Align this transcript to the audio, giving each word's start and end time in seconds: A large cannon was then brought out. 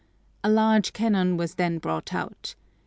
A 0.43 0.49
large 0.49 0.93
cannon 0.93 1.37
was 1.37 1.53
then 1.53 1.77
brought 1.77 2.11
out. 2.11 2.55